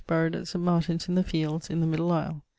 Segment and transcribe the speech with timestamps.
[0.07, 0.63] Buried at St.
[0.65, 2.41] Martin's in the Fields, in the middle isle.